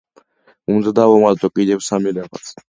უნდა 0.75 0.93
დავამატო 1.01 1.51
კიდევ 1.61 1.85
სამი 1.89 2.17
რაღაც. 2.21 2.51